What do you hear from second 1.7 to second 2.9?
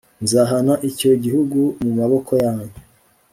mu maboko yabo